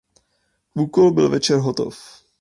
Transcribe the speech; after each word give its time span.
Úkol 0.75 1.11
byl 1.11 1.29
večer 1.29 1.59
hotov. 1.59 1.97